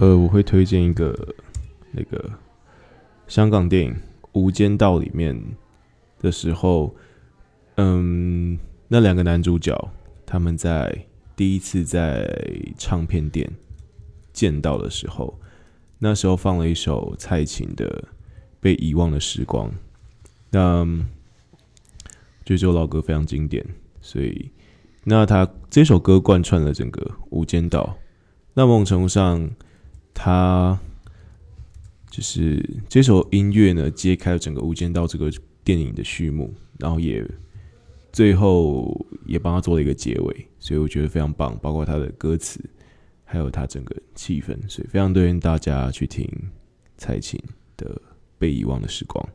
[0.00, 1.14] 呃，我会推荐一个
[1.92, 2.32] 那个
[3.28, 3.92] 香港电影
[4.32, 5.38] 《无间道》里面
[6.22, 6.96] 的时候，
[7.76, 8.58] 嗯，
[8.88, 9.76] 那两个男主角
[10.24, 11.04] 他们在
[11.36, 12.26] 第一次在
[12.78, 13.46] 唱片店
[14.32, 15.38] 见到的时候，
[15.98, 17.86] 那时候放了一首蔡琴的
[18.58, 19.68] 《被遗忘的时光》，
[20.48, 20.88] 那
[22.42, 23.62] 这首老歌非常经典，
[24.00, 24.50] 所以
[25.04, 27.98] 那他这首歌贯穿了整个《无间道》，
[28.54, 29.50] 那某种程度上。
[30.22, 30.78] 他
[32.10, 35.32] 就是这首音乐呢，揭开了整个《无间道》这个
[35.64, 37.26] 电影的序幕，然后也
[38.12, 41.58] 最后也帮他做了一个结尾，所以我觉得非常棒。
[41.62, 42.60] 包括他的歌词，
[43.24, 46.30] 还有他整个气氛，所以非常推荐大家去听
[46.98, 47.40] 蔡琴
[47.78, 47.86] 的
[48.38, 49.26] 《被遗忘的时光》。